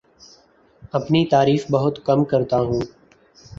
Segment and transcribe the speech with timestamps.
[0.93, 2.81] اپنی تعریف بہت کم کرتا ہوں